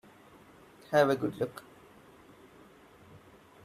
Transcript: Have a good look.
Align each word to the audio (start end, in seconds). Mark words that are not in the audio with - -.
Have 0.89 1.11
a 1.11 1.15
good 1.15 1.35
look. 1.39 1.61